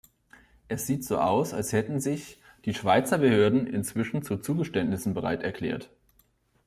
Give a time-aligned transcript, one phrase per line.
[0.67, 5.91] Es sieht so aus, als hätten sich die Schweizer Behörden inzwischen zu Zugeständnissen bereiterklärt.